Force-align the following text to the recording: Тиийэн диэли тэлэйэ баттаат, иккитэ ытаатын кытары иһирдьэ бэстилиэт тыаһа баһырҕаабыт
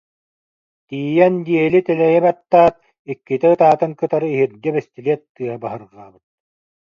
Тиийэн 0.87 1.33
диэли 1.47 1.79
тэлэйэ 1.87 2.19
баттаат, 2.25 2.75
иккитэ 3.11 3.47
ытаатын 3.53 3.91
кытары 3.99 4.27
иһирдьэ 4.33 4.69
бэстилиэт 4.75 5.21
тыаһа 5.35 5.57
баһырҕаабыт 5.63 6.23